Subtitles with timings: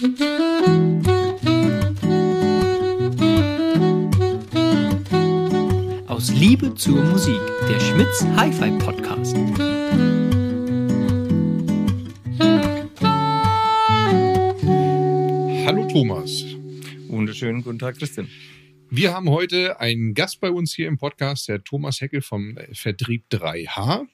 [0.00, 0.08] Aus
[6.32, 7.38] Liebe zur Musik,
[7.68, 9.36] der Schmitz Hi-Fi Podcast.
[15.66, 16.46] Hallo Thomas.
[17.08, 18.26] Wunderschönen guten Tag, Christian.
[18.88, 23.26] Wir haben heute einen Gast bei uns hier im Podcast, der Thomas Heckel vom Vertrieb
[23.30, 24.06] 3H.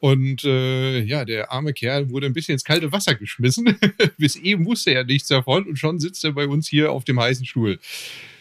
[0.00, 3.76] Und äh, ja, der arme Kerl wurde ein bisschen ins kalte Wasser geschmissen.
[4.18, 7.20] Bis eben wusste er nichts davon und schon sitzt er bei uns hier auf dem
[7.20, 7.78] heißen Stuhl.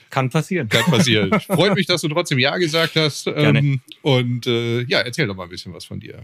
[0.09, 0.69] Kann passieren.
[0.69, 1.39] Kann passieren.
[1.41, 3.25] Freut mich, dass du trotzdem Ja gesagt hast.
[3.25, 3.59] Gerne.
[3.59, 6.23] Ähm, und äh, ja, erzähl doch mal ein bisschen was von dir.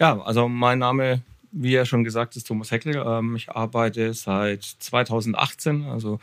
[0.00, 3.02] Ja, also mein Name, wie ja schon gesagt, ist Thomas Heckel.
[3.04, 6.20] Ähm, ich arbeite seit 2018, also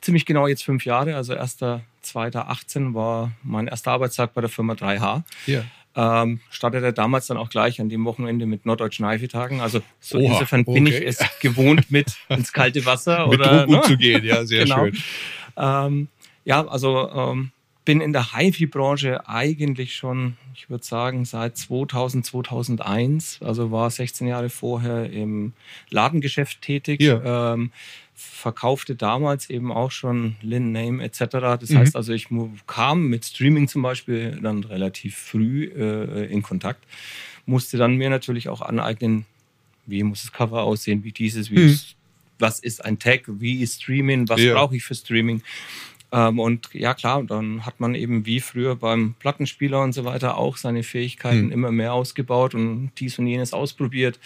[0.00, 1.14] ziemlich genau jetzt fünf Jahre.
[1.14, 5.22] Also 1.2.18 war mein erster Arbeitstag bei der Firma 3H.
[5.46, 5.64] Ja.
[5.98, 9.60] Ähm, startete damals dann auch gleich an dem Wochenende mit norddeutschen HIFI-Tagen.
[9.62, 11.06] Also so Oha, insofern bin ich okay.
[11.06, 13.76] es gewohnt, mit ins kalte Wasser Mit oder Druck ne?
[13.78, 14.84] umzugehen, ja, sehr Genau.
[14.84, 14.98] schön.
[15.56, 16.08] Ähm,
[16.44, 17.50] ja, also ähm,
[17.86, 24.26] bin in der HiFi-Branche eigentlich schon, ich würde sagen, seit 2000, 2001, also war 16
[24.26, 25.54] Jahre vorher im
[25.88, 27.00] Ladengeschäft tätig.
[27.00, 27.54] Ja.
[27.54, 27.70] Ähm,
[28.16, 31.18] verkaufte damals eben auch schon Lin Name etc.
[31.60, 31.78] Das Mhm.
[31.78, 32.28] heißt also, ich
[32.66, 36.82] kam mit Streaming zum Beispiel dann relativ früh äh, in Kontakt,
[37.44, 39.26] musste dann mir natürlich auch aneignen,
[39.84, 41.66] wie muss das Cover aussehen, wie dieses, wie Mhm.
[41.66, 41.94] ist,
[42.38, 44.54] was ist ein Tag, wie ist Streaming, was Ja.
[44.54, 45.42] brauche ich für Streaming.
[46.12, 50.38] Ähm, und ja klar, dann hat man eben wie früher beim Plattenspieler und so weiter
[50.38, 51.52] auch seine Fähigkeiten Mhm.
[51.52, 54.18] immer mehr ausgebaut und dies und jenes ausprobiert.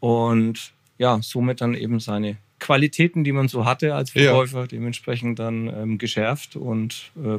[0.00, 4.22] Und ja, somit dann eben seine Qualitäten, die man so hatte als Ja.
[4.22, 7.38] Verkäufer, dementsprechend dann ähm, geschärft und äh,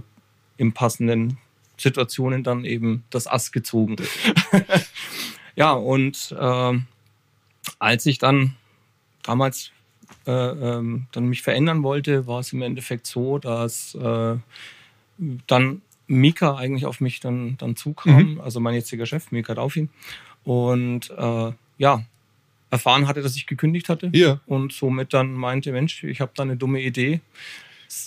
[0.58, 1.38] in passenden
[1.78, 3.96] Situationen dann eben das Ass gezogen.
[5.56, 6.86] ja, und ähm,
[7.80, 8.56] als ich dann
[9.24, 9.72] damals
[10.28, 14.36] äh, ähm, dann mich verändern wollte, war es im Endeffekt so, dass äh,
[15.48, 19.90] dann Mika eigentlich auf mich dann, dann zukam, also mein jetziger Chef, Mika Raufin.
[20.44, 22.04] Und äh, ja,
[22.70, 24.10] erfahren hatte, dass ich gekündigt hatte.
[24.14, 24.40] Ja.
[24.46, 27.22] Und somit dann meinte, Mensch, ich habe da eine dumme Idee.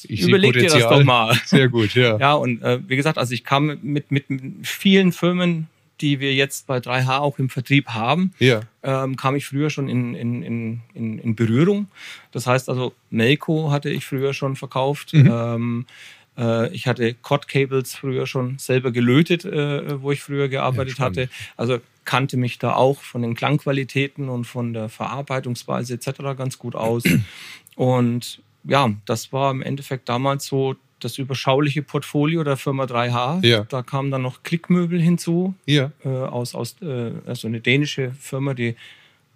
[0.08, 1.34] Ich Überleg dir das doch mal.
[1.44, 2.18] Sehr gut, ja.
[2.18, 4.24] Ja, und äh, wie gesagt, also ich kam mit, mit
[4.62, 5.68] vielen Firmen,
[6.00, 8.60] die wir jetzt bei 3H auch im Vertrieb haben, Ja.
[8.82, 10.42] ähm, kam ich früher schon in, in,
[10.94, 11.88] in, in, Berührung.
[12.32, 15.12] Das heißt also, Melco hatte ich früher schon verkauft.
[15.12, 15.30] Mhm.
[15.30, 16.17] Ähm, äh,
[16.72, 21.18] ich hatte Cod Cables früher schon selber gelötet, äh, wo ich früher gearbeitet spannend.
[21.18, 21.30] hatte.
[21.56, 26.10] Also kannte mich da auch von den Klangqualitäten und von der Verarbeitungsweise etc.
[26.36, 27.02] ganz gut aus.
[27.76, 33.46] Und ja, das war im Endeffekt damals so das überschauliche Portfolio der Firma 3H.
[33.46, 33.64] Ja.
[33.68, 35.92] Da kamen dann noch Klickmöbel hinzu, Ja.
[36.04, 38.74] äh, aus, aus äh, also eine dänische Firma, die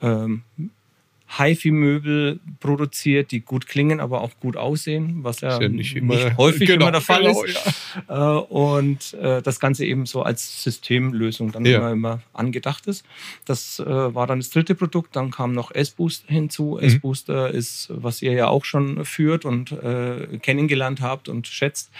[0.00, 0.42] ähm,
[1.38, 6.66] HiFi-Möbel produziert, die gut klingen, aber auch gut aussehen, was ja, ja nicht immer- häufig
[6.68, 7.58] genau, immer der Fall genau, ist.
[8.08, 11.78] Äh, und äh, das Ganze eben so als Systemlösung dann Ja.
[11.78, 13.04] immer, immer angedacht ist.
[13.46, 15.16] Das äh, war dann das dritte Produkt.
[15.16, 16.78] Dann kam noch S-Boost hinzu.
[16.80, 16.86] Mhm.
[16.86, 19.74] S-Booster ist, was ihr ja auch schon führt und
[20.42, 21.90] kennengelernt habt und schätzt,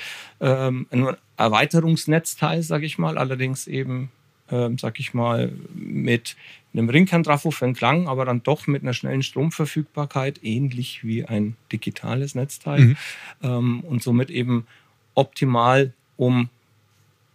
[0.40, 3.18] ähm, ein Erweiterungsnetzteil, sage ich mal.
[3.18, 4.10] Allerdings eben,
[4.50, 6.36] ähm, sag ich mal, mit
[6.74, 11.56] einem Ringkerntrafo für den Klang, aber dann doch mit einer schnellen Stromverfügbarkeit, ähnlich wie ein
[11.70, 12.80] digitales Netzteil.
[12.80, 12.96] Mhm.
[13.42, 14.66] Ähm, und somit eben
[15.14, 16.48] optimal, um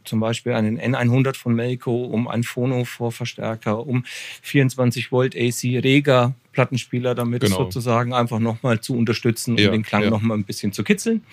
[0.03, 4.05] zum Beispiel einen N100 von Melco, um einen Phono-Vorverstärker, um
[4.41, 7.57] 24 Volt AC Rega Plattenspieler damit Genau.
[7.57, 10.09] sozusagen einfach nochmal zu unterstützen Ja, und den Klang ja.
[10.09, 11.23] nochmal ein bisschen zu kitzeln.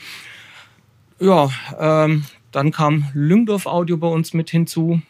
[1.20, 1.48] Ja,
[1.78, 5.00] ähm, dann kam Lyngdorf Audio bei uns mit hinzu,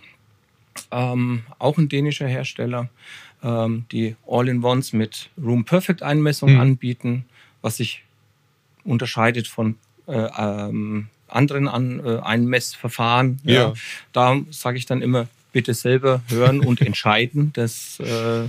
[0.91, 2.89] ähm, auch ein dänischer Hersteller,
[3.43, 6.61] ähm, die All-in-Ones mit Room Perfect Einmessung Mhm.
[6.61, 7.25] anbieten,
[7.63, 8.03] was sich
[8.85, 13.41] unterscheidet von äh, ähm, anderen an, äh, Einmessverfahren.
[13.45, 13.73] Ja.
[14.13, 17.53] Da sage ich dann immer, bitte selber hören und entscheiden.
[17.55, 18.49] Das äh,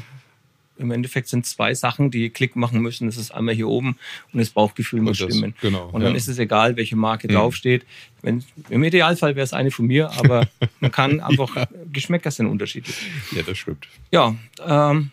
[0.77, 3.05] im Endeffekt sind zwei Sachen, die Klick machen müssen.
[3.07, 3.97] Das ist einmal hier oben
[4.33, 5.55] und das Bauchgefühl muss Und das- stimmen.
[5.61, 6.17] genau, und dann ja.
[6.17, 7.33] ist es egal, welche Marke Mhm.
[7.33, 7.85] draufsteht.
[8.21, 10.47] Wenn, Im Idealfall wäre es eine von mir, aber
[10.81, 12.95] man kann einfach, Geschmäcker sind unterschiedlich.
[13.31, 13.87] Ja, das stimmt.
[14.11, 14.35] Ja,
[14.65, 15.11] ähm,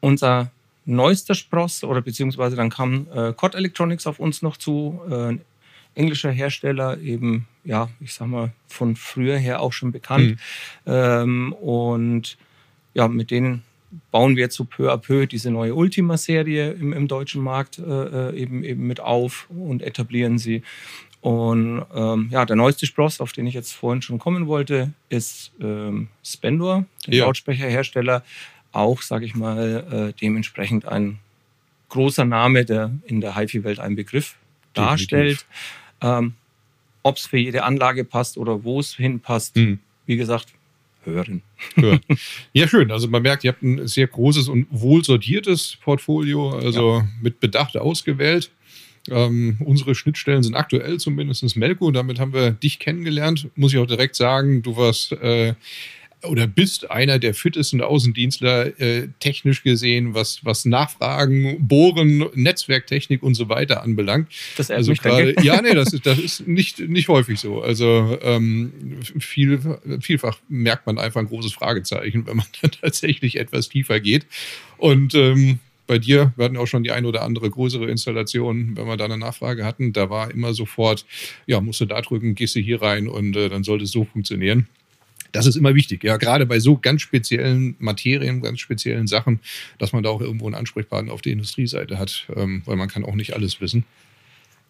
[0.00, 0.50] unser
[0.84, 5.40] neuester Spross oder beziehungsweise dann kam äh, Cod Electronics auf uns noch zu, äh, ein
[5.94, 10.38] englischer Hersteller, eben, ja, ich sag mal, von früher her auch schon bekannt.
[10.86, 12.36] Ähm, und
[12.94, 13.62] ja, mit denen
[14.10, 17.82] bauen wir jetzt so peu à peu diese neue Ultima-Serie im, im deutschen Markt äh,
[17.82, 20.62] äh, eben, eben mit auf und etablieren sie.
[21.20, 25.52] Und ähm, ja, der neueste Spross, auf den ich jetzt vorhin schon kommen wollte, ist
[25.60, 27.24] ähm, Spendor, der Ja.
[27.26, 28.22] Lautsprecherhersteller.
[28.72, 31.18] Auch, sage ich mal, äh, dementsprechend ein
[31.88, 34.36] großer Name, der in der HiFi-Welt einen Begriff
[34.74, 35.46] darstellt.
[36.02, 36.34] Ähm,
[37.02, 39.78] Ob es für jede Anlage passt oder wo es hinpasst, Mhm.
[40.06, 40.48] wie gesagt,
[41.06, 41.42] hören.
[41.76, 41.98] Ja.
[42.52, 42.90] ja, schön.
[42.90, 47.76] Also man merkt, ihr habt ein sehr großes und wohl sortiertes Portfolio, also mit Bedacht
[47.76, 48.50] ausgewählt.
[49.08, 51.90] Ähm, unsere Schnittstellen sind aktuell zumindest Melco.
[51.90, 53.48] Damit haben wir dich kennengelernt.
[53.54, 55.54] Muss ich auch direkt sagen, du warst äh,
[56.26, 63.34] oder bist einer der fittesten Außendienstler äh, technisch gesehen, was, was Nachfragen, Bohren, Netzwerktechnik und
[63.34, 64.28] so weiter anbelangt.
[64.56, 67.62] Das Also mich, gerade, ja, nee, das ist, das ist nicht, nicht häufig so.
[67.62, 68.72] Also ähm,
[69.18, 69.60] viel,
[70.00, 74.26] vielfach merkt man einfach ein großes Fragezeichen, wenn man dann tatsächlich etwas tiefer geht.
[74.78, 78.86] Und ähm, bei dir, wir hatten auch schon die ein oder andere größere Installation, wenn
[78.86, 81.06] wir da eine Nachfrage hatten, da war immer sofort,
[81.46, 84.04] ja, musst du da drücken, gehst du hier rein und äh, dann sollte es so
[84.04, 84.68] funktionieren.
[85.36, 89.40] Das ist immer wichtig, ja, gerade bei so ganz speziellen Materien, ganz speziellen Sachen,
[89.78, 93.04] dass man da auch irgendwo einen Ansprechpartner auf der Industrieseite hat, ähm, weil man kann
[93.04, 93.84] auch nicht alles wissen.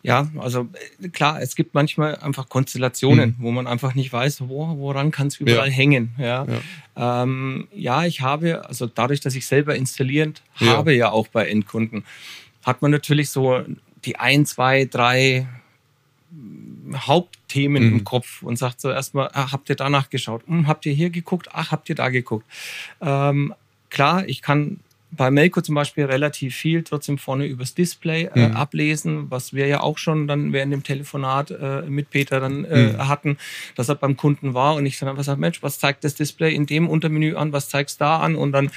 [0.03, 0.69] Ja, also
[1.03, 3.35] äh, klar, es gibt manchmal einfach Konstellationen, Mhm.
[3.39, 5.75] wo man einfach nicht weiß, wo, woran kann es überall Ja.
[5.75, 6.11] hängen.
[6.19, 6.47] Ja.
[6.97, 7.23] Ja.
[7.23, 12.05] Ähm, ja, ich habe, also dadurch, dass ich selber installierend habe, ja auch bei Endkunden,
[12.63, 13.63] hat man natürlich so
[14.05, 15.47] die ein, zwei, drei
[16.95, 17.93] Hauptthemen Mhm.
[17.99, 20.47] im Kopf und sagt so erstmal, ah, habt ihr danach geschaut?
[20.47, 21.49] Hm, habt ihr hier geguckt?
[21.53, 22.47] Ach, habt ihr da geguckt?
[23.01, 23.55] Ähm,
[23.91, 24.81] klar, ich kann
[25.13, 28.57] bei Melco zum Beispiel relativ viel trotzdem vorne übers Display äh, Mhm.
[28.57, 32.93] ablesen, was wir ja auch schon dann während dem Telefonat äh, mit Peter dann äh,
[32.93, 33.09] Mhm.
[33.09, 33.39] hatten,
[33.77, 36.55] dass er beim Kunden war und ich dann einfach sage, Mensch, was zeigt das Display
[36.55, 38.71] in dem Untermenü an, was zeigst da an und dann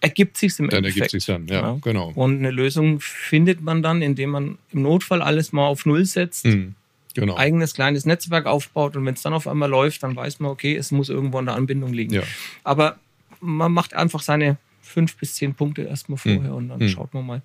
[0.00, 0.96] ergibt sich im Dann Endeffekt.
[0.96, 1.78] ergibt sich dann, ja, Ja.
[1.80, 2.10] genau.
[2.14, 6.46] Und eine Lösung findet man dann, indem man im Notfall alles mal auf Null setzt,
[6.46, 6.74] Mhm.
[7.14, 7.36] Genau.
[7.36, 10.74] eigenes kleines Netzwerk aufbaut und wenn es dann auf einmal läuft, dann weiß man, okay,
[10.76, 12.14] es muss irgendwo an der Anbindung liegen.
[12.14, 12.22] Ja.
[12.64, 12.96] Aber
[13.40, 16.88] man macht einfach seine fünf bis zehn Punkte erstmal vorher und dann Hm.
[16.88, 17.42] schaut man mal.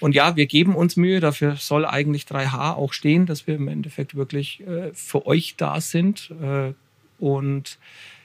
[0.00, 3.68] Und ja, wir geben uns Mühe, dafür soll eigentlich 3H auch stehen, dass wir im
[3.68, 6.32] Endeffekt wirklich äh, für euch da sind.
[6.40, 6.72] Äh,
[7.18, 7.78] und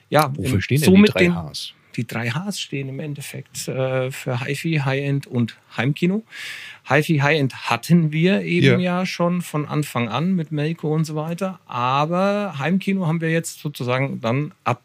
[0.10, 1.74] ja, Wofür stehen denn die mit drei den- Hs?
[1.98, 6.24] Die drei Hs stehen im Endeffekt äh, für HiFi, High-End und Heimkino.
[6.90, 9.00] HiFi, High-End hatten wir eben Ja.
[9.00, 9.06] ja.
[9.06, 11.60] schon von Anfang an mit Melco und so weiter.
[11.66, 14.82] Aber Heimkino haben wir jetzt sozusagen dann ab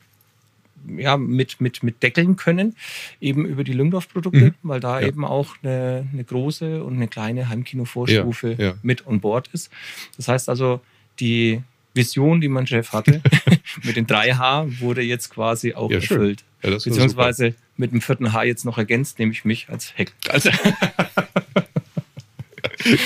[0.97, 2.75] ja, mit, mit, mit deckeln können,
[3.21, 4.55] eben über die Lyngdorf-Produkte, Mhm.
[4.63, 5.09] weil da Ja.
[5.09, 9.71] eben auch eine, eine große und eine kleine Heimkino-Vorstufe Ja, mit on board ist.
[10.17, 10.81] Das heißt also,
[11.21, 11.61] die
[11.95, 13.21] Vision, die mein Chef hatte,
[13.83, 16.45] mit den 3H, wurde jetzt quasi auch Ja, erfüllt.
[16.63, 20.13] Ja, Beziehungsweise mit dem vierten H jetzt noch ergänzt, nämlich mich als Heck.
[20.29, 20.51] Also,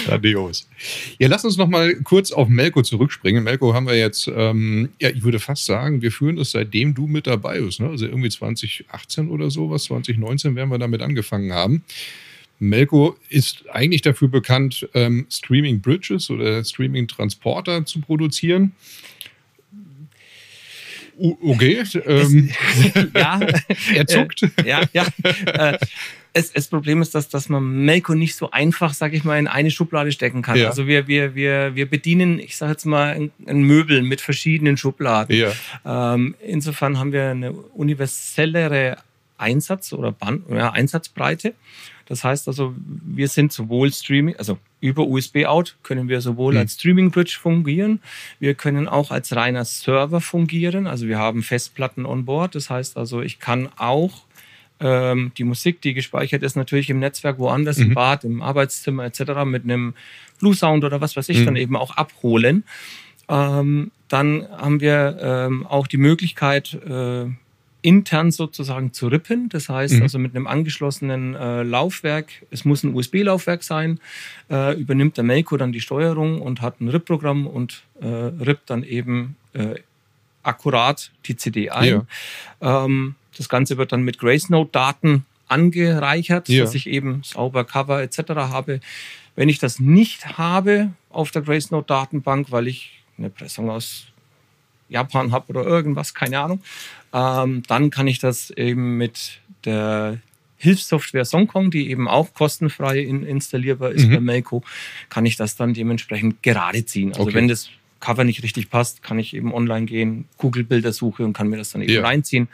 [0.06, 0.69] Grandios.
[1.19, 3.43] Ja, lass uns noch mal kurz auf Melco zurückspringen.
[3.44, 7.06] Melco haben wir jetzt, ähm, ja, ich würde fast sagen, wir führen das seitdem du
[7.06, 7.81] mit dabei bist.
[7.81, 7.88] Ne?
[7.88, 11.82] Also irgendwie 2018 oder sowas, 2019 werden wir damit angefangen haben.
[12.58, 18.72] Melco ist eigentlich dafür bekannt, ähm, Streaming Bridges oder Streaming Transporter zu produzieren.
[21.19, 22.50] Okay, ähm,
[23.14, 23.41] ja,
[23.94, 24.49] er zuckt.
[24.64, 25.06] ja, ja.
[25.47, 25.79] Äh,
[26.32, 29.49] es, das Problem ist, dass, dass man Melco nicht so einfach, sag ich mal, in
[29.49, 30.56] eine Schublade stecken kann.
[30.56, 30.69] Ja.
[30.69, 34.76] Also wir, wir, wir, wir bedienen, ich sage jetzt mal, ein, ein Möbel mit verschiedenen
[34.76, 35.37] Schubladen.
[35.37, 35.53] Ja,
[36.14, 38.97] Ähm, insofern haben wir eine universellere
[39.37, 41.55] Einsatz- oder Band ja, Einsatzbreite.
[42.06, 46.59] Das heißt also, wir sind sowohl Streaming, also über USB-Out können wir sowohl Mhm.
[46.61, 48.00] als Streaming Bridge fungieren,
[48.40, 50.87] wir können auch als reiner Server fungieren.
[50.87, 52.54] Also wir haben Festplatten on board.
[52.54, 54.23] Das heißt also, ich kann auch
[54.85, 57.85] ähm, die Musik, die gespeichert ist, natürlich im Netzwerk woanders, Mhm.
[57.85, 59.44] im Bad, im Arbeitszimmer etc.
[59.44, 59.94] mit einem
[60.40, 61.44] Blue Sound oder was weiß ich Mhm.
[61.44, 62.64] dann eben auch abholen.
[63.28, 67.26] Ähm, dann haben wir ähm, auch die Möglichkeit, äh,
[67.82, 69.48] intern sozusagen zu rippen.
[69.48, 70.02] Das heißt Mhm.
[70.02, 73.98] also mit einem angeschlossenen äh, Laufwerk, es muss ein USB-Laufwerk sein,
[74.50, 78.84] äh, übernimmt der Melco dann die Steuerung und hat ein RIP-Programm und äh, rippt dann
[78.84, 79.74] eben äh,
[80.44, 82.06] akkurat die CD ein.
[82.60, 86.64] Ähm, das Ganze wird dann mit Grace Note-Daten angereichert, Ja.
[86.64, 88.18] dass ich eben sauber Cover etc.
[88.36, 88.80] habe.
[89.36, 94.06] Wenn ich das nicht habe auf der Grace Note-Datenbank, weil ich eine Pressung aus
[94.92, 96.61] Japan habe oder irgendwas, keine Ahnung,
[97.12, 100.18] ähm, dann kann ich das eben mit der
[100.58, 104.14] Hilfssoftware Songkong, die eben auch kostenfrei in, installierbar ist Mhm.
[104.14, 104.62] bei Melco,
[105.08, 107.11] kann ich das dann dementsprechend gerade ziehen.
[107.12, 107.34] Also Okay.
[107.34, 107.68] wenn das
[107.99, 111.70] Cover nicht richtig passt, kann ich eben online gehen, Google-Bilder suche und kann mir das
[111.70, 112.02] dann eben Ja.
[112.02, 112.49] reinziehen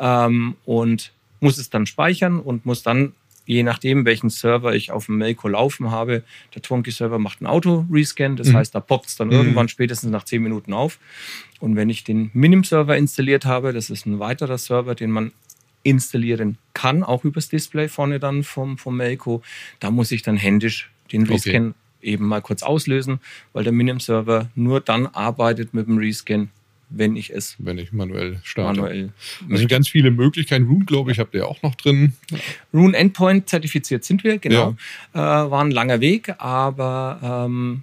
[0.00, 3.12] ähm, und muss es dann speichern und muss dann,
[3.46, 6.22] je nachdem, welchen Server ich auf dem Melco laufen habe,
[6.54, 8.54] der Twonky-Server macht einen Auto-Rescan, das Mhm.
[8.56, 9.34] heißt, da poppt es dann Mhm.
[9.34, 10.98] irgendwann spätestens nach 10 Minuten auf.
[11.60, 15.32] Und wenn ich den Minim-Server installiert habe, das ist ein weiterer Server, den man
[15.84, 19.42] installieren kann, auch übers Display vorne dann vom, vom Melco.
[19.80, 21.32] Da muss ich dann händisch den Okay.
[21.34, 23.20] Rescan eben mal kurz auslösen,
[23.52, 26.50] weil der Minim-Server nur dann arbeitet mit dem Rescan,
[26.94, 28.80] wenn ich es wenn ich manuell starte.
[28.80, 29.12] manuell
[29.48, 30.66] Da sind ganz viele Möglichkeiten.
[30.66, 32.12] Rune, glaube ich, habt ihr auch noch drin.
[32.72, 34.76] Rune Endpoint zertifiziert sind wir, genau.
[35.14, 37.82] Äh, war ein langer Weg, aber ähm,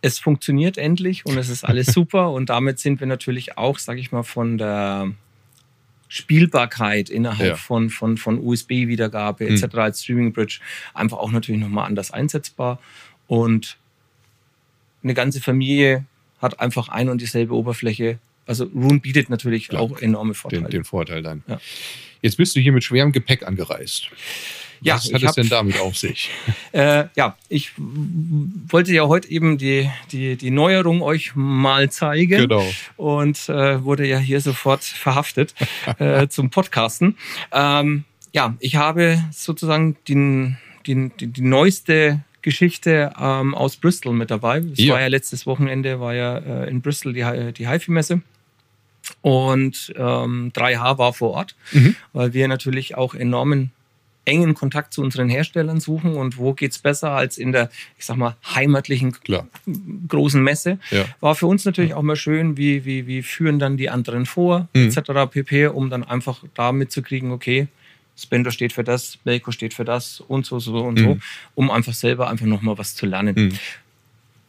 [0.00, 2.30] es funktioniert endlich und es ist alles super.
[2.32, 5.12] Und damit sind wir natürlich auch, sage ich mal, von der
[6.08, 7.56] Spielbarkeit innerhalb Ja.
[7.56, 9.54] von, von, von USB-Wiedergabe Hm.
[9.54, 9.74] etc.
[9.76, 10.60] als Streaming Bridge
[10.92, 12.80] einfach auch natürlich nochmal anders einsetzbar.
[13.28, 13.78] Und
[15.02, 16.04] eine ganze Familie
[16.42, 18.18] hat einfach ein und dieselbe Oberfläche.
[18.46, 19.82] Also Rune bietet natürlich Klar.
[19.82, 20.68] auch enorme Den, Vorteile.
[20.68, 21.42] den Vorteil dann.
[21.46, 21.60] Ja.
[22.20, 24.08] Jetzt bist du hier mit schwerem Gepäck angereist.
[24.80, 26.28] Ja, Was hat es hab- denn damit auf sich?
[26.72, 32.66] Äh, ja, ich wollte ja heute eben die, die, die Neuerung euch mal zeigen Genau.
[32.96, 35.54] und äh, wurde ja hier sofort verhaftet
[35.98, 37.16] äh, zum Podcasten.
[37.52, 40.54] Ähm, ja, ich habe sozusagen die,
[40.86, 44.58] die, die, die neueste Geschichte ähm, aus Bristol mit dabei.
[44.58, 44.94] Es Ja.
[44.94, 48.20] war ja letztes Wochenende, war ja äh, in Bristol die, die HiFi-Messe.
[49.20, 51.96] Und ähm, 3H war vor Ort, Mhm.
[52.12, 53.70] weil wir natürlich auch enormen
[54.24, 58.16] engen Kontakt zu unseren Herstellern suchen und wo geht's besser als in der, ich sag
[58.16, 59.48] mal, heimatlichen Klar.
[60.06, 60.78] großen Messe.
[60.92, 61.04] Ja.
[61.18, 64.68] War für uns natürlich auch mal schön, wie, wie, wie führen dann die anderen vor,
[64.74, 64.90] Mhm.
[64.96, 65.26] etc.
[65.28, 67.66] pp., um dann einfach da mitzukriegen, okay,
[68.22, 71.22] Spender steht für das, Melco steht für das und so, so und so, Mhm.
[71.54, 73.34] um einfach selber einfach nochmal was zu lernen.
[73.36, 73.52] Mhm.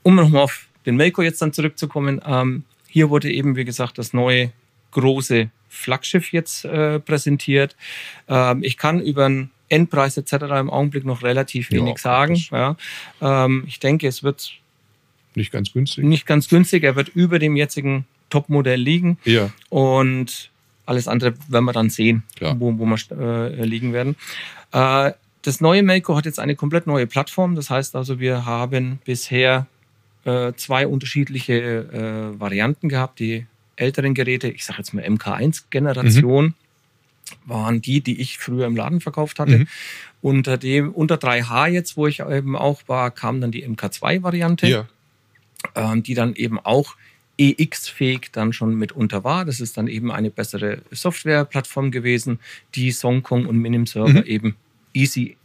[0.03, 4.13] Um nochmal auf den Melco jetzt dann zurückzukommen, ähm, hier wurde eben, wie gesagt, das
[4.13, 4.51] neue
[4.91, 7.75] große Flaggschiff jetzt äh, präsentiert.
[8.27, 10.33] Ähm, ich kann über den Endpreis etc.
[10.59, 12.35] im Augenblick noch relativ Ja, wenig sagen.
[12.51, 12.75] Ja.
[13.21, 14.51] Ähm, ich denke, es wird
[15.35, 16.03] Nicht ganz günstig.
[16.03, 16.83] nicht ganz günstig.
[16.83, 19.49] Er wird über dem jetzigen Topmodell liegen Ja.
[19.69, 20.51] und
[20.85, 22.59] alles andere werden wir dann sehen, Klar.
[22.59, 24.15] wo, wo wir äh, liegen werden.
[24.71, 25.11] Äh,
[25.41, 27.55] das neue Melco hat jetzt eine komplett neue Plattform.
[27.55, 29.67] Das heißt also, wir haben bisher
[30.25, 31.53] äh, zwei unterschiedliche
[32.33, 33.19] äh, Varianten gehabt.
[33.19, 36.53] Die älteren Geräte, ich sage jetzt mal MK1-Generation,
[37.45, 39.59] waren die, die ich früher im Laden verkauft hatte.
[39.59, 39.67] Mhm.
[40.21, 44.85] Unter dem, unter 3H jetzt, wo ich eben auch war, kam dann die MK2-Variante Ja.
[45.75, 46.95] ähm, die dann eben auch
[47.37, 49.45] EX-fähig dann schon mitunter war.
[49.45, 52.39] Das ist dann eben eine bessere Softwareplattform gewesen,
[52.75, 54.23] die Songkong und Minim Server Mhm.
[54.25, 54.55] eben
[54.93, 55.35] easy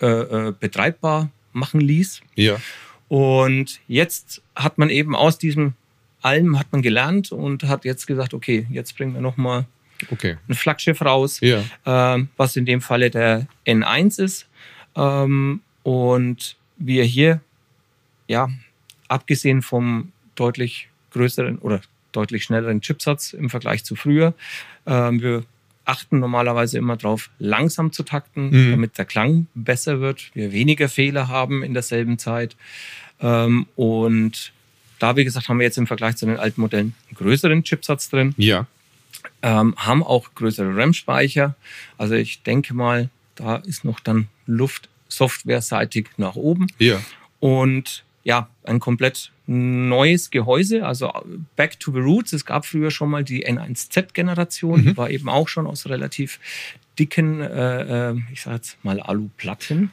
[0.00, 2.22] äh, äh, betreibbar machen ließ.
[2.36, 2.60] Ja.
[3.08, 5.74] Und jetzt hat man eben aus diesem
[6.22, 9.66] allem hat man gelernt und hat jetzt gesagt, okay, jetzt bringen wir nochmal
[10.10, 10.36] Okay.
[10.48, 11.62] ein Flaggschiff raus Ja.
[11.86, 14.48] ähm, was in dem Falle der N1 ist.
[14.96, 17.40] Ähm, und wir hier,
[18.28, 18.48] ja,
[19.08, 21.80] abgesehen vom deutlich größeren oder
[22.12, 24.34] deutlich schnelleren Chipsatz im Vergleich zu früher,
[24.86, 25.44] ähm, wir
[25.84, 28.70] achten normalerweise immer darauf, langsam zu takten, Mhm.
[28.72, 32.56] damit der Klang besser wird, wir weniger Fehler haben in derselben Zeit.
[33.20, 34.52] Ähm, und
[35.00, 38.08] da, wie gesagt, haben wir jetzt im Vergleich zu den alten Modellen einen größeren Chipsatz
[38.10, 38.66] drin Ja.
[39.42, 41.56] ähm, haben auch größere RAM-Speicher.
[41.98, 46.66] Also ich denke mal, da ist noch dann Luft softwareseitig nach oben.
[46.78, 47.00] Ja.
[47.40, 51.10] Und ja, ein komplett neues Gehäuse, also
[51.56, 52.32] back to the roots.
[52.32, 54.86] Es gab früher schon mal die N1Z-Generation, Mhm.
[54.86, 56.38] die war eben auch schon aus relativ
[56.98, 59.90] dicken, äh, äh, ich sage jetzt mal Aluplatten.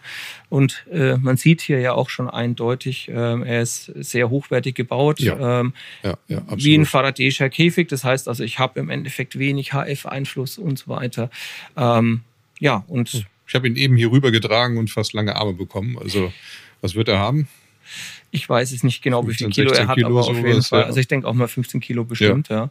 [0.49, 5.19] Und äh, man sieht hier ja auch schon eindeutig, äh, er ist sehr hochwertig gebaut.
[5.21, 5.61] Ja.
[5.61, 5.73] Ähm,
[6.03, 6.17] Ja.
[6.27, 6.41] Ja.
[6.55, 7.87] Wie ein Faraday'scher Käfig.
[7.87, 11.29] Das heißt also, ich habe im Endeffekt wenig HF-Einfluss und so weiter.
[11.77, 12.21] Ähm,
[12.59, 15.97] ja, und Ich habe ihn eben hier rüber getragen und fast lange Arme bekommen.
[15.97, 16.31] Also,
[16.81, 17.47] was wird er haben?
[18.31, 20.35] Ich weiß es nicht genau, wie viel 15, Kilo er 16 hat, Kilo, aber auf
[20.35, 20.79] jeden sowas, Fall.
[20.81, 20.85] ja.
[20.85, 22.69] Also ich denke auch mal 15 Kilo bestimmt, ja.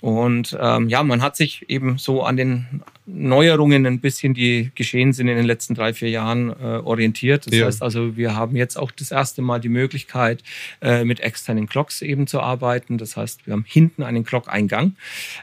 [0.00, 5.12] Und ähm, ja, man hat sich eben so an den Neuerungen ein bisschen, die geschehen
[5.12, 7.46] sind in den letzten drei, vier Jahren, äh, orientiert.
[7.46, 7.66] Das Ja.
[7.66, 10.42] heißt also, wir haben jetzt auch das erste Mal die Möglichkeit,
[10.82, 12.98] äh, mit externen Clocks eben zu arbeiten.
[12.98, 14.94] Das heißt, wir haben hinten einen Clock-Eingang.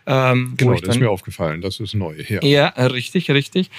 [0.06, 1.62] Ähm, Genau, das ist dann- mir aufgefallen.
[1.62, 2.16] Das ist neu.
[2.30, 2.42] Ja.
[2.44, 3.70] Ja, richtig, richtig.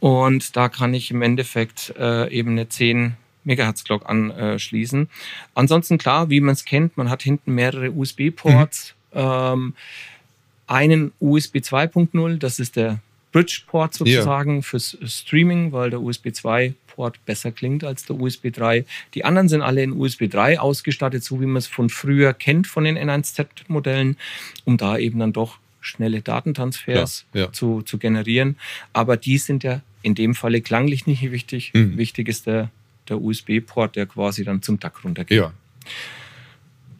[0.00, 5.08] Und da kann ich im Endeffekt äh, eben eine 10 Megahertz Glock anschließen.
[5.54, 8.94] Ansonsten klar, wie man es kennt, man hat hinten mehrere USB-Ports.
[9.14, 9.74] Ähm,
[10.66, 13.00] einen USB 2.0, das ist der
[13.32, 18.84] Bridge-Port sozusagen fürs Streaming, weil der USB 2-Port besser klingt als der USB 3.
[19.14, 22.66] Die anderen sind alle in USB 3 ausgestattet, so wie man es von früher kennt
[22.66, 24.16] von den N1Z-Modellen,
[24.64, 27.52] um da eben dann doch schnelle Datentransfers Ja, ja.
[27.52, 28.56] Zu, zu generieren.
[28.92, 31.72] Aber die sind ja in dem Falle klanglich nicht wichtig.
[31.74, 31.96] Mhm.
[31.96, 32.70] Wichtig ist der,
[33.08, 35.38] der USB-Port, der quasi dann zum DAC runtergeht.
[35.38, 35.52] ja.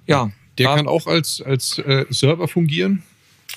[0.07, 3.03] Ja, Der da- kann auch als, als äh, Server fungieren.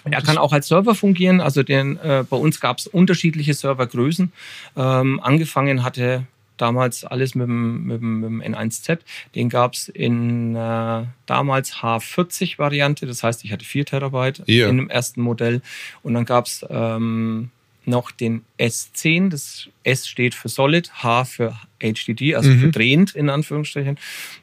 [0.03, 1.41] Er kann auch als Server fungieren.
[1.41, 4.31] Also den, äh, bei uns gab es unterschiedliche Servergrößen.
[4.77, 8.99] Ähm, angefangen hatte damals alles mit dem, mit dem, mit dem N1Z.
[9.33, 13.07] Den gab es in äh, damals H40-Variante.
[13.07, 14.69] Das heißt, ich hatte 4 Terabyte Ja.
[14.69, 15.61] in dem ersten Modell.
[16.03, 17.49] Und dann gab es ähm,
[17.87, 19.29] noch den S10.
[19.29, 22.59] Das S steht für Solid, H für HDD, also Mhm.
[22.59, 23.97] für drehend in Anführungsstrichen.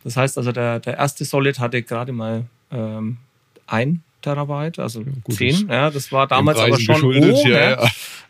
[0.05, 3.19] Das heißt also, der, der erste Solid hatte gerade mal ähm,
[3.67, 5.69] ein Terabyte, also gut, 10.
[5.69, 7.71] Ja, das war damals aber schon geschuldet, hoch, ja.
[7.71, 7.83] ja.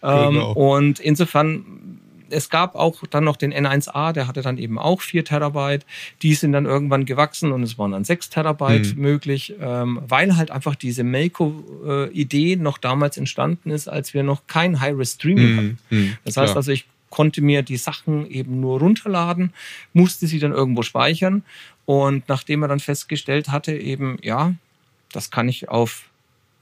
[0.03, 0.53] Ähm, Genau.
[0.53, 2.01] Und insofern,
[2.33, 5.85] es gab auch dann noch den N1A, der hatte dann eben auch 4 Terabyte.
[6.23, 9.03] Die sind dann irgendwann gewachsen und es waren dann 6 Terabyte Mhm.
[9.03, 14.81] möglich, ähm, weil halt einfach diese Melco-Idee noch damals entstanden ist, als wir noch kein
[14.81, 15.79] High-Res-Streaming hatten.
[15.91, 15.99] Mhm.
[15.99, 16.17] Mhm.
[16.25, 16.57] Das heißt Klar.
[16.57, 19.53] also, ich konnte mir die Sachen eben nur runterladen,
[19.93, 21.43] musste sie dann irgendwo speichern.
[21.85, 24.55] Und nachdem er dann festgestellt hatte, eben, ja,
[25.13, 26.05] das kann ich auf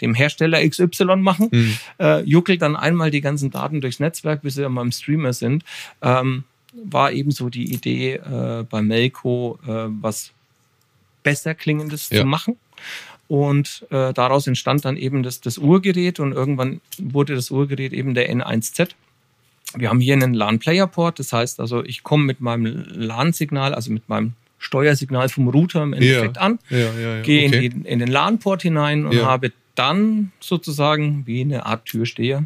[0.01, 1.77] dem Hersteller XY machen, Mhm.
[1.99, 5.65] äh, juckelt dann einmal die ganzen Daten durchs Netzwerk, bis sie dann beim Streamer sind,
[6.03, 6.45] ähm,
[6.85, 10.31] war eben so die Idee äh, bei Melco, äh, was
[11.23, 12.21] besser klingendes Ja.
[12.21, 12.57] zu machen.
[13.29, 18.15] Und äh, daraus entstand dann eben das, das Urgerät und irgendwann wurde das Urgerät eben
[18.15, 18.91] der N1Z.
[19.77, 24.09] Wir haben hier einen LAN-Player-Port, das heißt also, ich komme mit meinem LAN-Signal, also mit
[24.09, 27.23] meinem Steuersignal vom Router im Endeffekt an, Ja, ja, ja.
[27.23, 27.67] gehe okay.
[27.67, 32.45] in, in den LAN-Port hinein und habe dann sozusagen wie eine Art Türsteher.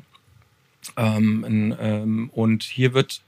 [0.97, 3.23] Ähm, ähm, und hier wird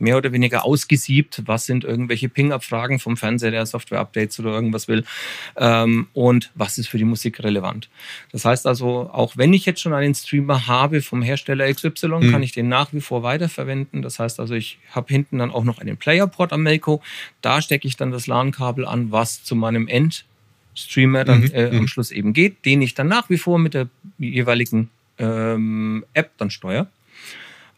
[0.00, 5.04] mehr oder weniger ausgesiebt, was sind irgendwelche Ping-Abfragen vom Fernseher, der Software-Updates oder irgendwas will
[5.56, 7.88] ähm, und was ist für die Musik relevant.
[8.30, 12.30] Das heißt also, auch wenn ich jetzt schon einen Streamer habe vom Hersteller XY, Mhm.
[12.30, 14.02] kann ich den nach wie vor weiterverwenden.
[14.02, 17.02] Das heißt also, ich habe hinten dann auch noch einen Player-Port am Melco.
[17.40, 19.88] Da stecke ich dann das LAN-Kabel an, was zu meinem
[20.78, 21.78] End-Streamer dann Mhm, äh, mhm.
[21.80, 26.30] am Schluss eben geht, den ich dann nach wie vor mit der jeweiligen ähm, App
[26.38, 26.86] dann steuere.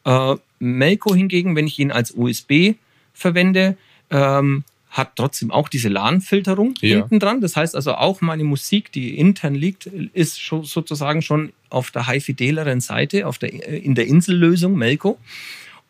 [0.04, 2.74] Äh, Melco hingegen, wenn ich ihn als USB
[3.14, 3.76] verwende,
[4.10, 6.96] ähm, hat trotzdem auch diese LAN-Filterung Ja.
[6.98, 7.40] hinten dran.
[7.40, 12.06] Das heißt also auch meine Musik, die intern liegt, ist schon, sozusagen schon auf der
[12.08, 15.18] high-fideleren Seite, auf der, äh, in der Insellösung Melco.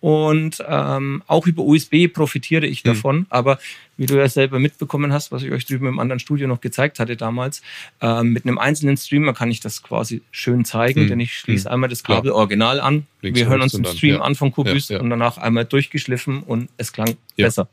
[0.01, 2.85] Und ähm, auch über USB profitiere ich Hm.
[2.95, 3.27] davon.
[3.29, 3.59] Aber
[3.99, 6.99] wie du ja selber mitbekommen hast, was ich euch drüben im anderen Studio noch gezeigt
[6.99, 7.61] hatte damals,
[8.01, 11.09] ähm, mit einem einzelnen Streamer kann ich das quasi schön zeigen, Hm.
[11.09, 11.73] denn ich schließe Hm.
[11.75, 12.19] einmal das Klar.
[12.19, 13.07] Kabel original an.
[13.21, 14.21] Links wir hören uns dann, Stream ja.
[14.23, 15.03] an von Kubis Ja, ja.
[15.03, 17.69] und danach einmal durchgeschliffen und es klang besser.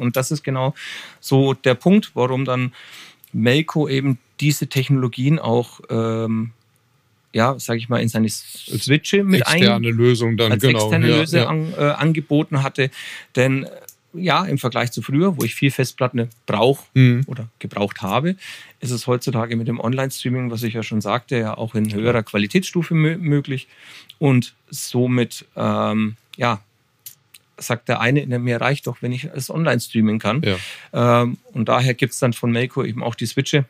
[0.00, 0.74] Und das ist genau
[1.20, 2.72] so der Punkt, warum dann
[3.34, 6.52] Melco eben diese Technologien auch, ähm,
[7.32, 10.78] ja, sage ich mal, in seine Switche mit ein Externe Lösung dann, als genau.
[10.78, 11.46] externe ja, Lösung ja.
[11.48, 12.90] An, äh, angeboten hatte.
[13.34, 13.70] Denn äh,
[14.14, 17.24] ja, im Vergleich zu früher, wo ich viel Festplatten brauche Mhm.
[17.26, 18.36] oder gebraucht habe,
[18.80, 22.22] ist es heutzutage mit dem Online-Streaming, was ich ja schon sagte, ja auch in höherer
[22.22, 23.68] Qualitätsstufe mö möglich.
[24.18, 26.62] Und somit, ähm, ja,
[27.58, 30.42] sagt der eine, "Na, mir reicht doch, wenn ich es online streamen kann.
[30.42, 31.22] Ja.
[31.22, 33.64] Ähm, und daher gibt es dann von Melco eben auch die Switche,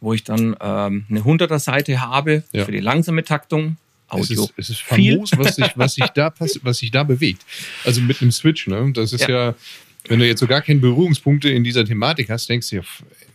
[0.00, 2.64] wo ich dann ähm, eine 100er Seite habe Ja.
[2.64, 3.76] für die langsame Taktung.
[4.08, 4.44] Es Audio.
[4.44, 7.42] ist, es ist famos, was sich, was, sich da was sich da bewegt.
[7.84, 8.90] Also mit einem Switch, ne?
[8.92, 9.54] Das ist ja.
[10.08, 12.82] wenn du jetzt so gar keine Berührungspunkte in dieser Thematik hast, denkst du ja,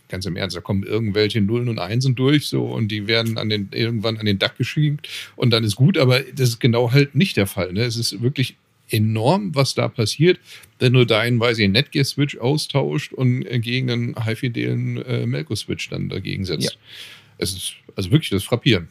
[0.08, 3.48] ganz im Ernst, da kommen irgendwelche Nullen und Einsen durch so und die werden an
[3.48, 7.14] den, irgendwann an den Dach geschickt und dann ist gut, aber das ist genau halt
[7.14, 7.72] nicht der Fall.
[7.72, 7.82] Ne?
[7.82, 8.56] Es ist wirklich
[8.90, 10.38] enorm, was da passiert,
[10.78, 16.44] wenn du deinen, weiß ich, Netgear-Switch austauscht und gegen einen high-fidelen äh, Melco-Switch dann dagegen
[16.44, 16.64] setzt.
[16.64, 16.70] Ja.
[17.38, 18.88] Es ist also wirklich das Frappieren.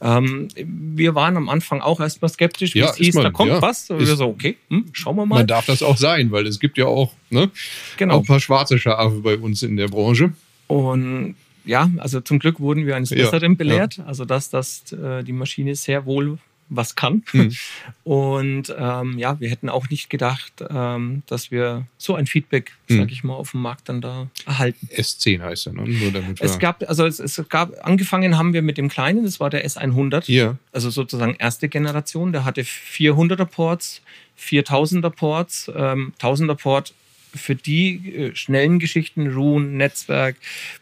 [0.00, 3.50] Ähm, wir waren am Anfang auch erstmal skeptisch, wie Ja, es hieß, man, da kommt
[3.52, 3.62] ja.
[3.62, 3.88] was.
[3.90, 5.36] Und Ist- wir so, okay, hm, schauen wir mal.
[5.36, 8.18] Man darf das auch sein, weil es gibt ja auch, ne, auch genau.
[8.18, 10.32] ein paar schwarze Schafe bei uns in der Branche.
[10.66, 14.00] Und ja, also zum Glück wurden wir eines Besseren belehrt.
[14.06, 17.22] Also dass, dass äh, die Maschine sehr wohl was kann.
[17.30, 17.52] Hm.
[18.04, 22.98] Und ähm, ja, wir hätten auch nicht gedacht, ähm, dass wir so ein Feedback, Hm.
[22.98, 24.88] sag ich mal, auf dem Markt dann da erhalten.
[24.94, 25.82] S10 heißt er, ne?
[25.88, 29.40] Nur damit Es gab, also es, es gab, angefangen haben wir mit dem kleinen, das
[29.40, 30.24] war der S100.
[30.24, 30.58] hier.
[30.72, 34.02] also sozusagen erste Generation, der hatte 400er Ports,
[34.38, 36.92] 4000er Ports, ähm, 1000er Port
[37.34, 40.36] für die äh, schnellen Geschichten, Rune, Netzwerk,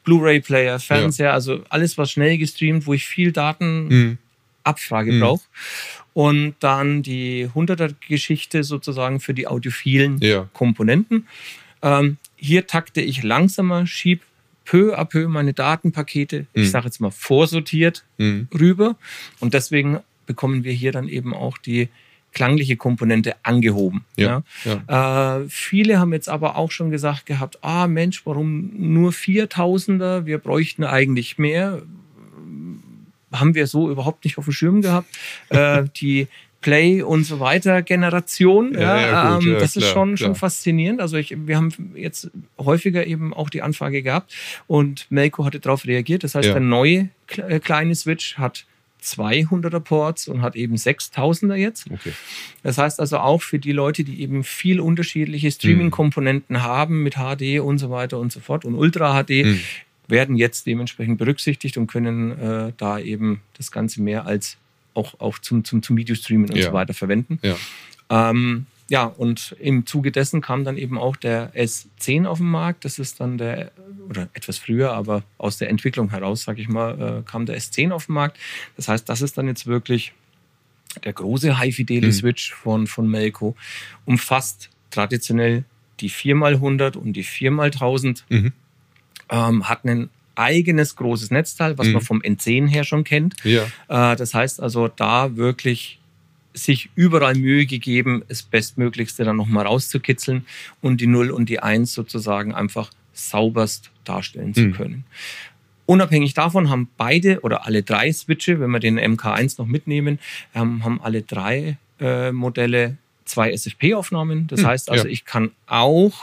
[0.04, 4.18] Blu-ray-Player, Fernseher, also alles was schnell gestreamt, wo ich viel Datenabfrage
[4.64, 5.16] Hm.
[5.16, 5.20] Mhm.
[5.20, 5.42] brauche.
[6.14, 10.48] Und dann die 100er Geschichte sozusagen für die audiophilen Ja.
[10.52, 11.26] Komponenten.
[11.82, 14.20] Ähm, hier takte ich langsamer, schieb
[14.64, 16.62] peu à peu meine Datenpakete, Mhm.
[16.62, 18.48] ich sage jetzt mal vorsortiert, Mhm.
[18.56, 18.96] rüber.
[19.40, 21.88] Und deswegen bekommen wir hier dann eben auch die
[22.32, 24.04] klangliche Komponente angehoben.
[24.16, 25.40] Ja, Ja.
[25.40, 30.24] Äh, viele haben jetzt aber auch schon gesagt gehabt, ah Mensch, warum nur 4000er?
[30.24, 31.82] Wir bräuchten eigentlich mehr.
[33.32, 35.08] Haben wir so überhaupt nicht auf dem Schirm gehabt.
[35.50, 36.28] äh, die
[36.62, 38.72] Play und so weiter Generation.
[38.72, 41.00] Ja, ja, gut, ähm, das klar, ist schon, schon faszinierend.
[41.00, 44.32] Also ich, wir haben jetzt häufiger eben auch die Anfrage gehabt
[44.66, 46.24] und Melco hatte darauf reagiert.
[46.24, 48.64] Das heißt, der neue äh, kleine Switch hat
[49.02, 51.90] 200er Ports und hat eben 6000er jetzt.
[51.90, 52.12] Okay.
[52.62, 56.62] Das heißt also auch für die Leute, die eben viel unterschiedliche Streaming-Komponenten mhm.
[56.62, 59.60] haben mit HD und so weiter und so fort und Ultra HD, mhm.
[60.12, 64.58] Werden jetzt dementsprechend berücksichtigt und können äh, da eben das Ganze mehr als
[64.94, 66.66] auch, auch zum, zum, zum Videostreamen und ja.
[66.66, 67.40] so weiter verwenden.
[67.42, 67.56] Ja.
[68.10, 72.84] Ähm, ja, und im Zuge dessen kam dann eben auch der S10 auf den Markt.
[72.84, 73.72] Das ist dann der,
[74.08, 77.90] oder etwas früher, aber aus der Entwicklung heraus, sage ich mal, äh, kam der S10
[77.90, 78.38] auf den Markt.
[78.76, 80.12] Das heißt, das ist dann jetzt wirklich
[81.04, 82.56] der große High-Fideli-Switch mhm.
[82.56, 83.56] von, von Melco.
[84.04, 85.64] Umfasst traditionell
[86.00, 88.24] die 4x100 und die 4x1000.
[88.28, 88.52] Mhm.
[89.30, 91.92] Ähm, hat einen eigenes großes Netzteil, was mhm.
[91.94, 93.34] man vom N10 her schon kennt.
[93.44, 93.64] Ja.
[93.88, 95.98] Äh, das heißt also, da wirklich
[96.54, 100.46] sich überall Mühe gegeben, das Bestmöglichste dann nochmal rauszukitzeln
[100.80, 104.72] und die 0 und die 1 sozusagen einfach sauberst darstellen zu mhm.
[104.72, 105.04] können.
[105.86, 110.18] Unabhängig davon haben beide oder alle drei Switche, wenn wir den MK1 noch mitnehmen,
[110.54, 114.46] ähm, haben alle drei äh, Modelle zwei SFP-Aufnahmen.
[114.46, 115.12] Das mhm, heißt also, ja.
[115.12, 116.14] ich kann auch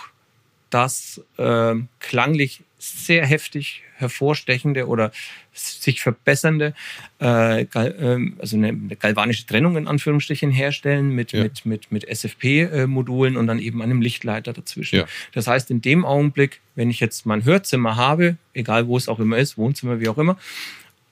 [0.70, 5.12] das äh, klanglich sehr heftig hervorstechende oder
[5.54, 6.74] sich verbessernde,
[7.22, 11.44] äh, ähm, also eine, galvanische Trennung in Anführungsstrichen herstellen mit, ja.
[11.44, 14.96] mit, mit, mit SFP-Modulen und dann eben einem Lichtleiter dazwischen.
[14.96, 15.06] Ja.
[15.34, 19.20] Das heißt, in dem Augenblick, wenn ich jetzt mein Hörzimmer habe, egal wo es auch
[19.20, 20.38] immer ist, Wohnzimmer, wie auch immer,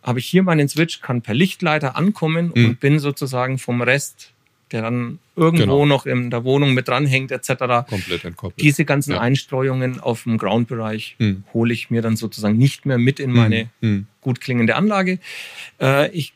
[0.01, 2.65] habe ich hier meinen Switch, kann per Lichtleiter ankommen mhm.
[2.65, 4.31] und bin sozusagen vom Rest
[4.71, 5.85] der dann irgendwo genau.
[5.85, 7.87] noch in der Wohnung mit dranhängt etc.
[7.87, 8.61] Komplett entkoppelt.
[8.61, 9.21] Diese ganzen ja.
[9.21, 11.43] Einstreuungen auf dem Ground-Bereich hm.
[11.53, 13.69] hole ich mir dann sozusagen nicht mehr mit in meine hm.
[13.81, 14.07] hm.
[14.21, 15.19] gut klingende Anlage.
[15.79, 16.33] Äh, ich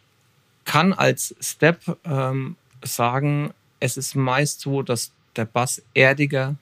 [0.66, 6.56] kann als Step ähm, sagen, es ist meist so, dass der Bass erdiger,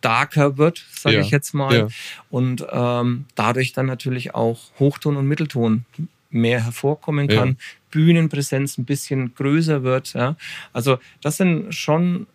[0.00, 1.22] darker wird, sage ja.
[1.22, 1.88] ich jetzt mal, ja.
[2.30, 5.86] und ähm, dadurch dann natürlich auch Hochton und Mittelton
[6.34, 7.54] mehr hervorkommen kann, ja.
[7.90, 10.12] Bühnenpräsenz ein bisschen größer wird.
[10.14, 10.36] Ja.
[10.72, 12.26] Also das sind schon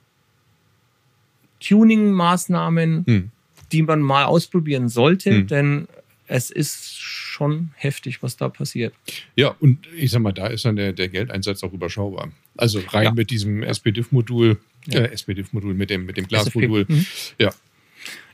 [1.60, 3.32] Tuning-Maßnahmen, hm.
[3.72, 5.48] die man mal ausprobieren sollte, hm.
[5.48, 5.88] denn
[6.28, 8.94] es ist schon heftig, was da passiert.
[9.36, 12.30] Ja, und ich sag mal, da ist dann der, der Geldeinsatz auch überschaubar.
[12.56, 13.12] Also rein ja.
[13.12, 15.02] mit diesem SPDIF-Modul, ja.
[15.02, 16.86] äh, SPDIF-Modul mit dem, mit dem Glasmodul.
[16.88, 17.06] Mhm.
[17.40, 17.52] Ja.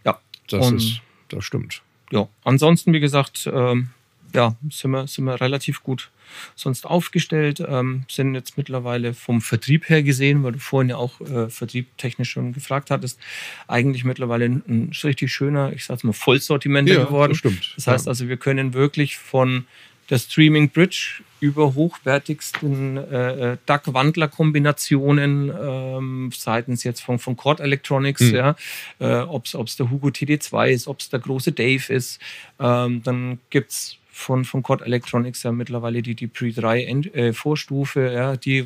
[0.04, 0.19] Ja.
[0.49, 1.82] Das und, ist, das stimmt.
[2.12, 3.89] Ja, ansonsten, wie gesagt, ähm,
[4.36, 6.12] ja, sind wir, sind wir relativ gut
[6.56, 11.21] sonst aufgestellt, ähm, sind jetzt mittlerweile vom Vertrieb her gesehen, weil du vorhin ja auch
[11.21, 13.19] äh, vertriebtechnisch schon gefragt hattest,
[13.67, 17.32] eigentlich mittlerweile ein, ein richtig schöner, ich sag's mal, Vollsortiment ja, geworden.
[17.32, 17.74] Das stimmt.
[17.76, 18.10] Das heißt ja.
[18.10, 19.65] also, wir können wirklich von
[20.10, 28.21] der Streaming Bridge über hochwertigsten äh, äh DAC-Wandler-Kombinationen ähm, seitens jetzt von, von Cord Electronics,
[28.21, 28.36] mhm.
[28.36, 28.56] ja,
[29.00, 32.19] äh, ob es der Hugo TD2 ist, ob es der große Dave ist.
[32.60, 37.34] Ähm, dann gibt es von, von Cord Electronics ja mittlerweile die, die Pre 3 äh,
[37.34, 38.65] Vorstufe, ja, die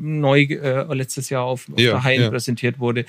[0.00, 2.30] neu äh, letztes Jahr auf, auf ja, der High ja.
[2.30, 3.04] präsentiert wurde.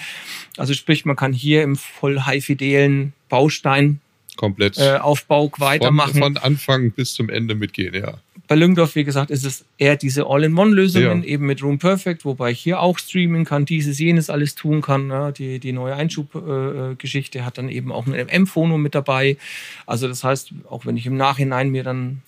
[0.58, 4.02] Also sprich, man kann hier im voll high-fidelen Baustein
[4.36, 6.14] komplett äh, Aufbau weitermachen.
[6.14, 8.16] Von, von Anfang bis zum Ende mitgehen, ja.
[8.52, 11.30] Bei Lüngdorf, wie gesagt, ist es eher diese All-in-One-Lösungen, ja.
[11.30, 15.10] eben mit Room Perfect, wobei ich hier auch streamen kann, dieses, jenes alles tun kann.
[15.10, 19.38] Ja, die, die neue Einschubgeschichte äh, hat dann eben auch ein M-Phono mit dabei.
[19.86, 22.24] Also das heißt, auch wenn ich im Nachhinein mir dann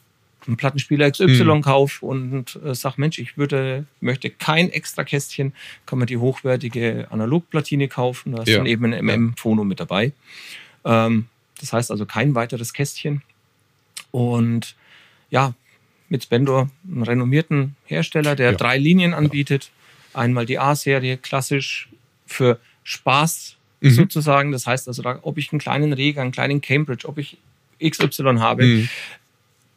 [0.47, 1.62] einen Plattenspieler XY mhm.
[1.62, 5.51] kaufe und äh, sage, Mensch, ich würde, möchte kein extra Kästchen,
[5.86, 8.31] kann man die hochwertige Analogplatine kaufen.
[8.31, 8.59] Da ist ja.
[8.59, 10.13] dann eben ein MM-Phono mit dabei.
[10.86, 11.25] Ähm,
[11.59, 13.23] das heißt also kein weiteres Kästchen.
[14.12, 14.77] Und
[15.29, 15.53] ja,
[16.13, 18.58] mit Spendor, einem renommierten Hersteller, der ja.
[18.58, 19.71] drei Linien anbietet.
[20.13, 21.89] Einmal die A-Serie, klassisch
[22.28, 23.89] für Spaß mhm.
[23.89, 24.52] sozusagen.
[24.52, 27.38] Das heißt also, ob ich einen kleinen Rega, einen kleinen Cambridge, ob ich
[27.84, 28.89] XY habe, mhm.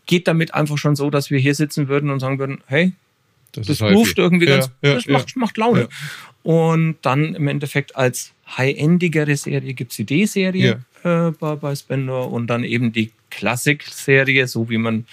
[0.04, 2.92] geht damit einfach schon so, dass wir hier sitzen würden und sagen würden, hey,
[3.52, 5.88] das, das ruft irgendwie ja, ganz, ja, das macht, macht Laune.
[6.42, 12.30] Und dann im Endeffekt als high-endigere Serie gibt es die D-Serie äh, bei, bei Spendor
[12.30, 15.06] und dann eben die Classic-Serie, so wie man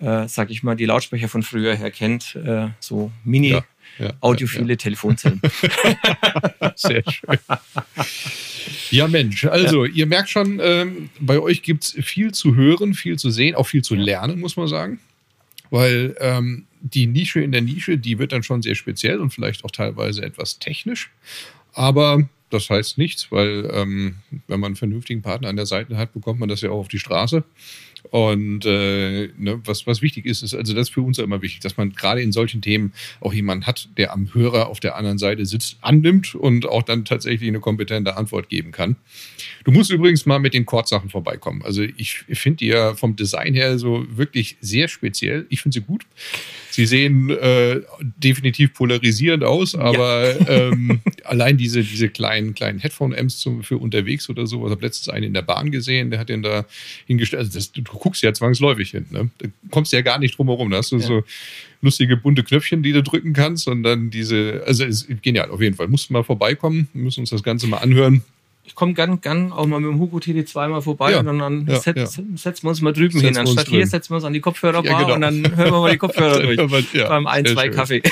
[0.00, 3.64] äh, sag ich mal, die Lautsprecher von früher her kennt, äh, so mini ja,
[3.98, 5.40] ja, audiophile ja, Telefonzellen.
[6.76, 7.38] Sehr schön.
[8.90, 13.18] Ja, Mensch, also ihr merkt schon, ähm, bei euch gibt es viel zu hören, viel
[13.18, 15.00] zu sehen, auch viel zu lernen, muss man sagen.
[15.70, 19.64] Weil ähm, die Nische in der Nische, die wird dann schon sehr speziell und vielleicht
[19.64, 21.10] auch teilweise etwas technisch.
[21.74, 26.14] Aber das heißt nichts, weil ähm, wenn man einen vernünftigen Partner an der Seite hat,
[26.14, 27.44] bekommt man das ja auch auf die Straße.
[28.10, 31.60] Und äh, ne, was, was wichtig ist, ist, also das ist für uns immer wichtig,
[31.60, 35.18] dass man gerade in solchen Themen auch jemanden hat, der am Hörer auf der anderen
[35.18, 38.96] Seite sitzt, annimmt und auch dann tatsächlich eine kompetente Antwort geben kann.
[39.64, 41.62] Du musst übrigens mal mit den Chordsachen vorbeikommen.
[41.62, 45.46] Also ich finde die ja vom Design her so wirklich sehr speziell.
[45.50, 46.06] Ich finde sie gut.
[46.70, 50.48] Sie sehen äh, definitiv polarisierend aus, aber ja.
[50.48, 54.64] ähm, allein diese, diese kleinen, kleinen Headphone-Amps für unterwegs oder so.
[54.64, 56.64] Ich habe letztens einen in der Bahn gesehen, der hat den da
[57.06, 57.40] hingestellt.
[57.40, 59.06] Also das, du guckst ja zwangsläufig hin.
[59.10, 59.30] Ne?
[59.38, 60.70] Da kommst du ja gar nicht drum herum.
[60.70, 61.06] Da hast du ja.
[61.06, 61.24] so
[61.80, 65.60] lustige bunte Knöpfchen, die du drücken kannst und dann diese, also es ist genial, auf
[65.60, 65.88] jeden Fall.
[65.88, 68.22] Musst mal vorbeikommen, müssen uns das Ganze mal anhören
[68.68, 71.66] ich komme gern, gern auch mal mit dem Hugo TD2 mal vorbei ja, und dann
[71.66, 72.06] ja, set, ja.
[72.06, 73.36] setzen wir uns mal drüben setzen hin.
[73.38, 75.14] Anstatt hier setzen wir uns an die Kopfhörer ja, genau.
[75.14, 76.92] und dann hören wir mal die Kopfhörer durch.
[76.92, 77.72] Beim ein, zwei schön.
[77.72, 78.02] Kaffee.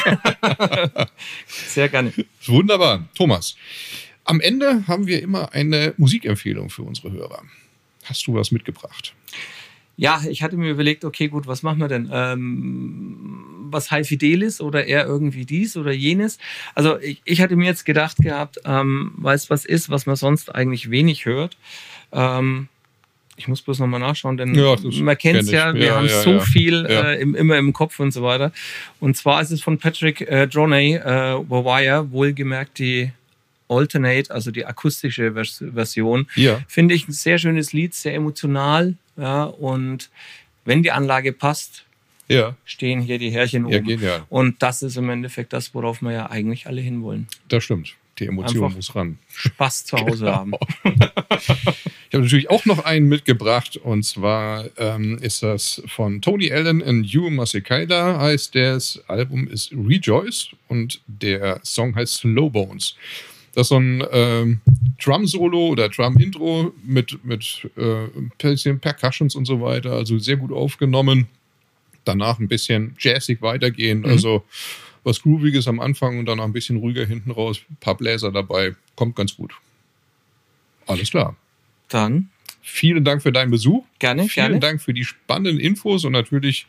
[1.47, 2.11] sehr gerne.
[2.47, 3.07] Wunderbar.
[3.15, 3.55] Thomas,
[4.25, 7.43] am Ende haben wir immer eine Musikempfehlung für unsere Hörer.
[8.05, 9.15] Hast du was mitgebracht?
[9.97, 12.11] Ja, ich hatte mir überlegt, okay, gut, was machen wir denn?
[12.13, 16.39] Ähm, was High Fidelis oder eher irgendwie dies oder jenes?
[16.75, 20.55] Also ich, ich hatte mir jetzt gedacht gehabt, ähm, weiß was ist, was man sonst
[20.55, 21.57] eigentlich wenig hört.
[22.13, 22.69] Ähm,
[23.37, 26.23] ich muss bloß nochmal nachschauen, denn ja, man kennt es ja, wir ja, haben ja,
[26.23, 28.53] so viel äh, im, immer im Kopf und so weiter.
[28.99, 33.13] Und zwar ist es von Patrick äh, Droney, äh, Wire, wohlgemerkt die
[33.69, 36.29] Alternate, also die akustische Vers Version.
[36.35, 36.61] Ja.
[36.67, 38.95] Finde ich ein sehr schönes Lied, sehr emotional.
[39.17, 40.11] Ja, und
[40.65, 41.85] wenn die Anlage passt,
[42.29, 42.57] ja.
[42.65, 43.87] stehen hier die Härchen ja, oben.
[43.87, 44.25] Genial.
[44.29, 47.29] Und das ist im Endeffekt das, worauf wir ja eigentlich alle hinwollen.
[47.49, 47.95] Das stimmt.
[48.19, 49.19] Die Emotion Einfach muss ran.
[49.29, 50.37] Spaß zu Hause genau.
[50.37, 50.53] haben.
[50.85, 56.81] ich habe natürlich auch noch einen mitgebracht und zwar ähm, ist das von Tony Allen
[56.81, 62.97] in You Masekaida heißt das Album ist Rejoice und der Song heißt Slow Bones.
[63.57, 64.61] Das ist so ein ähm,
[65.03, 69.93] Drum-Solo oder Drum-Intro mit, mit äh, bisschen Percussions und so weiter.
[69.93, 71.27] Also sehr gut aufgenommen.
[72.05, 74.01] Danach ein bisschen jazzig weitergehen.
[74.01, 74.11] Mhm.
[74.11, 74.45] Also
[75.05, 77.63] was Grooviges am Anfang und dann ein bisschen ruhiger hinten raus.
[77.71, 78.77] Ein paar Bläser dabei.
[78.95, 79.55] Kommt ganz gut.
[80.87, 81.35] Alles klar.
[81.89, 82.29] Dann
[82.67, 83.85] vielen Dank für deinen Besuch.
[83.99, 84.61] Gerne, vielen gerne.
[84.61, 86.67] Dank für die spannenden Infos und natürlich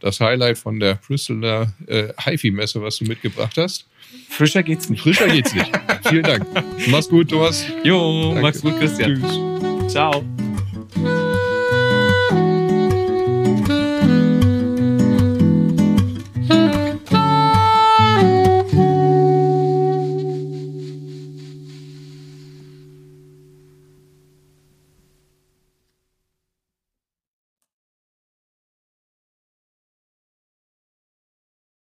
[0.00, 3.86] das Highlight von der Bristoler äh, HiFi-Messe, was du mitgebracht hast.
[4.28, 5.02] Frischer geht's nicht.
[5.02, 5.70] Frischer geht's nicht.
[6.08, 6.46] vielen Dank.
[6.88, 7.66] Mach's gut, Thomas.
[7.84, 8.42] Jo, Danke.
[8.42, 9.20] mach's gut, Christian.
[9.20, 9.92] Tschüss.
[9.92, 10.24] Ciao.